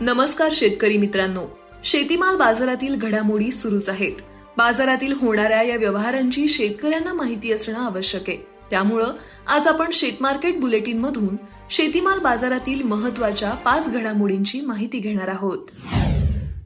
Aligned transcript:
नमस्कार 0.00 0.48
शेतकरी 0.52 0.96
मित्रांनो. 0.96 1.58
शेतीमाल 1.84 2.36
बाजारातील 2.36 2.96
घडामोडी 2.96 3.50
सुरूच 3.50 3.88
आहेत. 3.88 4.12
बाजारातील 4.56 5.12
होणाऱ्या 5.12 5.62
या 5.62 5.76
व्यवहारांची 5.76 6.48
शेतकऱ्यांना 6.48 7.12
माहिती 7.12 7.52
असणं 7.52 7.78
आवश्यक 7.78 8.28
आहे. 8.28 8.38
त्यामुळं 8.70 9.06
आज 9.46 9.66
आपण 9.66 9.90
शेतमार्केट 9.92 10.60
बुलेटिन 10.60 10.98
मधून 10.98 11.36
शेतीमाल 11.70 12.18
बाजारातील 12.18 12.82
महत्त्वाच्या 12.82 13.50
पाच 13.50 13.92
घडामोडींची 13.92 14.60
माहिती 14.60 14.98
घेणार 14.98 15.28
आहोत. 15.28 15.58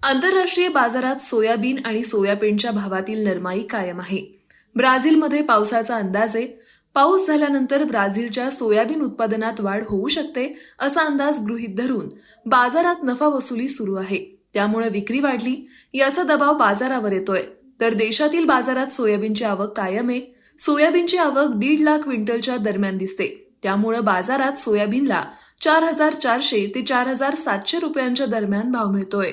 आंतरराष्ट्रीय 0.03 0.69
बाजारात 0.69 1.17
सोयाबीन 1.17 1.79
आणि 1.85 2.03
सोयाबीनच्या 2.03 2.71
भावातील 2.71 3.25
नरमाई 3.25 3.62
कायम 3.62 4.01
आहे. 4.01 4.41
ब्राझीलमध्ये 4.77 5.43
पावसाचा 5.43 5.97
अंदाज 5.97 6.37
आहे. 6.37 6.61
पाऊस 6.95 7.27
झाल्यानंतर 7.27 7.84
ब्राझीलच्या 7.84 8.50
सोयाबीन 8.50 9.00
उत्पादनात 9.00 9.61
वाढ 9.61 9.84
होऊ 9.88 10.09
शकते 10.09 10.59
असा 10.79 11.00
अंदाज 11.00 11.41
गृहीत 11.41 11.77
धरून 11.77 12.09
बाजारात 12.46 12.96
नफा 13.02 13.27
वसुली 13.27 13.69
सुरू 13.69 13.95
आहे. 13.95 14.41
त्यामुळे 14.55 14.88
विक्री 14.88 15.20
वाढली 15.20 15.68
याचा 15.95 16.23
दबाव 16.23 16.55
बाजारावर 16.55 17.12
येतोय. 17.12 17.42
तर 17.80 17.95
देशातील 17.95 18.45
बाजारात 18.45 18.87
सोयाबीनची 18.87 19.45
आवक 19.45 19.77
कायम 19.77 20.09
आहे. 20.09 20.20
सोयाबीनची 20.59 21.16
आवक 21.16 21.55
दीड 21.55 21.80
लाख 21.80 21.98
क्विंटलच्या 21.98 22.56
दरम्यान 22.56 22.96
दिसते. 22.96 23.57
त्यामुळे 23.62 24.01
बाजारात 24.01 24.59
सोयाबीनला 24.59 25.24
चार 25.60 25.82
हजार 25.82 26.12
चारशे 26.15 26.73
ते 26.74 26.82
चार 26.82 27.07
हजार 27.07 27.34
सातशे 27.34 27.79
रुपयांच्या 27.79 28.27
दरम्यान 28.27 28.70
भाव 28.70 28.91
मिळतोय. 28.91 29.32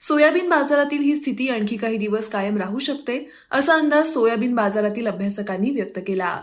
सोयाबीन 0.00 0.48
बाजारातील 0.48 0.98
ही 0.98 1.16
स्थिती 1.16 1.48
आणखी 1.48 1.76
काही 1.76 1.96
दिवस 1.96 2.28
कायम 2.28 2.56
राहू 2.56 2.78
शकते 2.78 3.30
असा 3.50 3.74
अंदाज 3.74 4.12
सोयाबीन 4.14 4.54
बाजारातील 4.54 5.06
अभ्यासकांनी 5.06 5.70
व्यक्त 5.70 5.98
केला. 6.06 6.40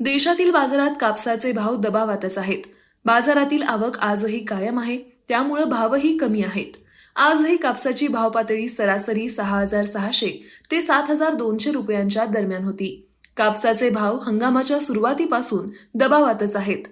देशातील 0.00 0.50
बाजारात 0.50 0.90
कापसाचे 1.00 1.52
भाव 1.52 1.76
दबावातच 1.76 2.38
आहेत. 2.38 2.58
बाजारातील 3.04 3.62
आवक 3.62 3.98
आजही 3.98 4.44
कायम 4.44 4.78
आहे 4.78 4.96
त्यामुळे 5.28 5.64
भावही 5.64 6.16
कमी 6.16 6.42
आहेत. 6.42 6.76
आजही 7.16 7.56
कापसाची 7.56 8.08
भाव 8.08 8.30
पातळी 8.30 8.68
सरासरी 8.68 9.28
सहा 9.28 9.60
हजार 9.60 9.84
सहाशे 9.84 10.44
ते 10.70 10.80
सात 10.80 11.10
हजार 11.10 11.34
दोनशे 11.34 11.70
रुपयांच्या 11.70 12.24
दरम्यान 12.24 12.64
होती. 12.64 13.08
कापसाचे 13.36 13.90
भाव 13.90 14.18
हंगामाच्या 14.18 14.80
सुरुवातीपासून 14.80 15.70
दबावातच 15.94 16.56
आहेत. 16.56 16.88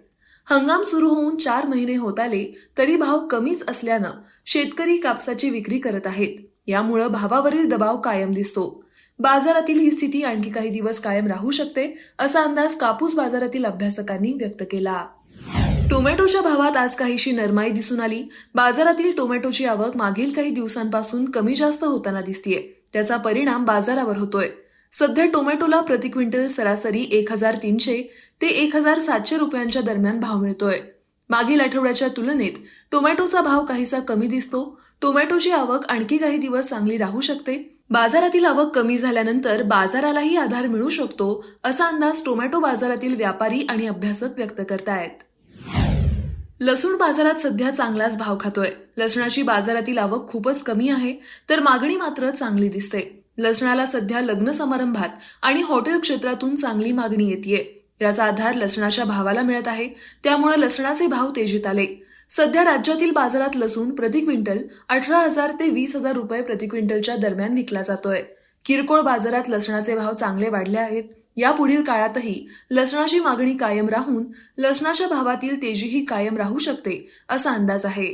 हंगाम 0.51 0.83
सुरू 0.83 1.09
होऊन 1.09 1.37
चार 1.37 1.67
महिने 1.67 1.97
होत 1.97 2.21
आले 2.21 2.55
तरी 2.79 2.97
भाव 2.97 3.27
कमीच 3.27 3.65
असल्यानं 3.69 4.11
शेतकरी 4.47 4.97
कापसाची 4.97 5.51
विक्री 5.51 5.79
करत 5.79 6.07
आहेत. 6.07 6.37
यामुळं 6.67 7.09
भावावरील 7.09 7.69
दबाव 7.69 8.01
कायम 8.01 8.31
दिसतो. 8.31 8.85
बाजारातील 9.19 9.79
ही 9.81 9.91
स्थिती 9.91 10.23
आणखी 10.23 10.51
काही 10.51 10.69
दिवस 10.69 11.01
कायम 11.01 11.27
राहू 11.27 11.51
शकते 11.51 11.99
असा 12.19 12.43
अंदाज 12.43 12.75
कापूस 12.75 13.15
बाजारातील 13.15 13.65
अभ्यासकांनी 13.65 14.33
व्यक्त 14.33 14.63
केला. 14.63 15.07
टोमॅटोच्या 15.91 16.41
भावात 16.41 16.77
आज 16.77 16.95
काहीशी 16.97 17.33
नरमाई 17.33 17.71
दिसून 17.71 18.01
आली. 18.01 18.23
बाजारातील 18.55 19.11
टोमॅटोची 19.17 19.65
आवक 19.65 19.97
मागील 19.97 20.33
काही 20.33 20.51
दिवसांपासून 20.51 21.31
कमी 21.31 21.55
जास्त 21.55 21.85
होताना 21.85 22.21
दिसतीये. 22.21 22.87
त्याचा 22.93 23.17
परिणाम 23.17 23.65
बाजारावर 23.65 24.17
होतोय. 24.17 24.49
सध्या 24.93 25.27
टोमॅटोला 25.27 25.81
प्रति 25.81 26.09
क्विंटल 26.09 26.47
सरासरी 26.47 27.07
एक 27.13 27.33
हजार 27.33 27.57
तीनशे 27.57 28.03
ते 28.43 28.47
एक 28.47 28.77
हजार 28.77 28.99
सातशे 28.99 29.39
रुपयांच्या 29.39 29.83
दरम्यान 29.83 30.21
भाव 30.21 30.41
मिळतोय. 30.41 30.79
मागील 31.31 31.61
आठवड्याच्या 31.61 32.09
तुलनेत 32.09 32.53
टोमॅटोचा 32.93 33.41
भाव 33.41 33.65
काहीसा 33.65 33.99
कमी 33.99 34.27
दिसतो. 34.27 34.81
टोमॅटोची 35.03 35.51
आवक 35.51 35.87
आणखी 35.89 36.19
काही 36.19 36.37
दिवस 36.37 36.67
चांगली 36.67 36.97
राहू 36.97 37.21
शकते. 37.21 37.78
बाजारातील 37.91 38.45
आवक 38.45 38.75
कमी 38.75 38.99
झाल्यानंतर 38.99 39.63
बाजारालाही 39.63 40.37
आधार 40.37 40.67
मिळू 40.67 40.89
शकतो 40.89 41.45
असा 41.65 41.85
अंदाज 41.85 42.23
टोमॅटो 42.25 42.61
बाजारातील 42.61 43.15
व्यापारी 43.17 43.61
आणि 43.69 43.87
अभ्यासक 43.87 44.37
व्यक्त 44.37 44.61
करतायत. 44.69 45.23
लसूण 46.61 46.97
बाजारात 46.97 47.41
सध्या 47.41 47.71
चांगलाच 47.71 48.19
भाव 48.19 48.37
खातोय. 48.41 48.71
लसणाची 48.97 49.43
बाजारातील 49.43 49.99
आवक 49.99 50.29
खूपच 50.29 50.63
कमी 50.63 50.89
आहे 50.89 51.15
तर 51.51 51.61
मागणी 51.61 51.97
मात्र 51.97 52.31
चांगली 52.31 52.69
दिसते. 52.69 53.25
लसणाला 53.39 53.87
सध्या 53.87 54.21
लग्न 54.21 54.51
समारंभात 54.51 55.09
आणि 55.43 55.63
हॉटेल 55.63 55.99
क्षेत्रातून 56.01 56.55
चांगली 56.55 56.93
मागणी 56.93 57.29
येते 57.31 57.87
याचा 58.01 58.25
आधार 58.25 58.55
लसणाच्या 58.55 59.05
भावाला 59.05 59.43
मिळत 59.43 59.69
आहे 59.69 59.89
त्यामुळे 60.25 60.61
लसणाचे 60.61 61.07
भाव 61.07 61.31
तेजीत 61.31 61.67
आले. 61.67 61.87
सध्या 62.31 62.65
राज्यातील 62.65 63.11
बाजारात 63.11 63.57
लसूण 63.57 63.91
प्रति 63.91 64.21
क्विंटल 64.21 64.59
अठरा 64.89 65.19
हजार 65.19 65.53
ते 65.53 65.69
वीस 65.69 65.97
हजार 65.97 66.13
रुपये 66.13 66.43
प्रति 66.43 66.67
क्विंटलच्या 66.67 67.17
दरम्यान 67.17 67.55
विकला 67.55 67.83
जातोय. 67.83 68.23
किरकोळ 68.65 69.01
बाजारात 69.01 69.49
लसणाचे 69.49 69.95
भाव 69.97 70.13
चांगले 70.13 70.49
वाढले 70.49 70.79
आहेत. 70.79 71.05
यापुढील 71.37 71.83
काळातही 71.83 72.47
लसणाची 72.71 73.21
मागणी 73.21 73.55
कायम 73.57 73.89
राहून 73.89 74.25
लसणाच्या 74.59 75.09
भावातील 75.09 75.63
तेजीही 75.63 76.05
कायम 76.05 76.37
राहू 76.37 76.59
शकते 76.59 77.09
असा 77.29 77.51
अंदाज 77.51 77.87
आहे. 77.87 78.13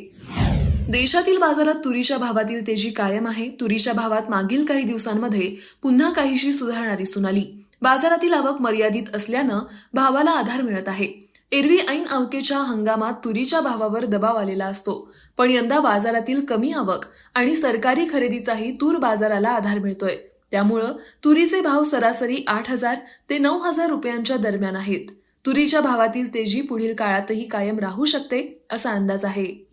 देशातील 0.91 1.39
बाजारात 1.39 1.75
तुरीच्या 1.75 2.19
भावातील 2.19 2.67
तेजी 2.67 2.91
कायम 2.91 3.27
आहे. 3.27 3.49
तुरीच्या 3.61 3.93
भावात 3.93 4.31
मागील 4.31 4.65
काही 4.65 4.85
दिवसांमध्ये 4.85 5.55
पुन्हा 5.83 6.11
काहीशी 6.11 6.53
सुधारणा 6.53 6.97
दिसून 6.97 7.27
आली. 7.27 7.45
बाजारातील 7.83 8.33
आवक 8.33 8.61
मर्यादित 8.61 9.15
असल्यानं 9.15 9.61
भावाला 9.95 10.31
आधार 10.31 10.63
मिळत 10.63 10.89
आहे. 10.89 11.24
एरवी 11.53 11.79
ऐन 11.79 12.05
अवकेच्या 12.11 12.59
हंगामात 12.59 13.13
तुरीच्या 13.25 13.61
भावावर 13.61 14.05
दबाव 14.05 14.37
आलेला 14.37 14.67
असतो. 14.67 15.13
पण 15.37 15.51
यंदा 15.51 15.81
बाजारातील 15.81 16.45
कमी 16.45 16.73
आवक 16.73 17.05
आणि 17.35 17.55
सरकारी 17.55 18.07
खरेदीचाही 18.13 18.73
तूर 18.73 18.97
बाजाराला 18.97 19.49
आधार 19.49 19.79
मिळतोय. 19.79 20.17
त्यामुळं 20.51 20.93
तुरीचे 21.25 21.61
भाव 21.61 21.83
सरासरी 21.83 22.45
आठ 22.49 22.71
हजार 22.71 22.97
ते 23.31 23.39
नऊ 23.39 23.59
हजार 23.59 23.89
रुपयांच्या 23.89 24.37
दरम्यान 24.37 24.77
आहेत. 24.77 25.09
तुरीच्या 25.47 25.81
भावातील 25.81 26.35
तेजी 26.35 26.61
पुढील 26.61 26.95
काळातही 26.95 27.49
कायम 27.49 27.79
राहू 27.79 28.05
शकते 28.05 28.65
असा 28.73 28.91
अंदाज 28.91 29.25
आहे. 29.25 29.64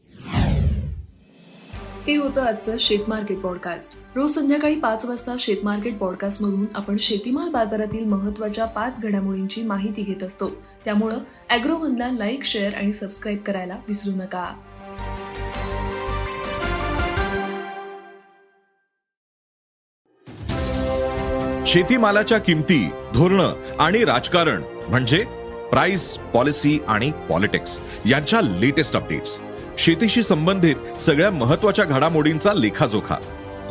हे 2.07 2.15
होतं 2.15 2.41
आजचं 2.41 2.77
शेतमार्केट 2.79 3.39
पॉडकास्ट 3.39 3.99
रोज 4.15 4.31
संध्याकाळी 4.31 4.79
पाच 4.79 5.05
वाजता 5.05 5.35
शेतमार्केट 5.39 5.97
पॉडकास्ट 5.97 6.43
मधून 6.43 6.65
आपण 6.75 6.97
शेतीमाल 6.97 7.49
बाजारातील 7.49 8.05
महत्त्वाच्या 8.05 8.65
पाच 8.65 8.99
घडामोडींची 8.99 9.61
माहिती 9.63 10.01
घेत 10.01 10.23
असतो. 10.23 10.49
त्यामुळं 10.85 11.17
अॅग्रोवनला 11.49 12.11
लाईक 12.11 12.43
शेअर 12.43 12.73
आणि 12.73 12.93
सबस्क्राईब 12.93 13.39
करायला 13.39 13.77
विसरू 13.87 14.11
नका. 14.15 14.45
शेतीमालाच्या 21.67 22.37
किमती 22.37 22.89
धोरणं 23.13 23.77
आणि 23.79 24.05
राजकारण 24.05 24.63
म्हणजे 24.89 25.23
प्राइस 25.71 26.17
पॉलिसी 26.33 26.79
आणि 26.87 27.11
पॉलिटिक्स 27.29 27.79
यांच्या 28.05 28.41
लेटेस्ट 28.41 28.95
अपडेट्स 28.95 29.39
शेतीशी 29.77 30.23
संबंधित 30.23 31.01
सगळ्या 31.01 31.31
महत्त्वाच्या 31.31 31.85
घडामोडींचा 31.85 32.53
लेखाजोखा. 32.53 33.15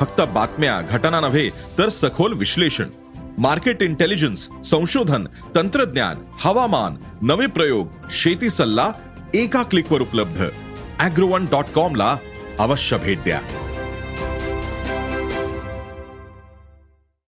फक्त 0.00 0.20
बातम्या 0.20 0.80
घटना 0.80 1.20
नव्हे 1.20 1.50
तर 1.50 1.88
सखोल 1.88 2.32
विश्लेषण. 2.32 2.88
मार्केट 3.38 3.82
इंटेलिजन्स 3.82 4.48
संशोधन 4.64 5.26
तंत्रज्ञान 5.54 6.16
हवामान 6.40 6.96
नवे 7.22 7.46
प्रयोग 7.46 7.88
शेती 8.10 8.50
सल्ला 8.50 8.92
एका 9.34 9.62
क्लिकवर 9.62 10.00
उपलब्ध. 10.00 10.44
अॅग्रोवन 10.98 11.46
डॉट 11.50 11.64
कॉम 11.74 11.96
ला 11.96 12.16
अवश्य 12.58 12.98
भेट 12.98 13.18
द्या. 13.18 13.40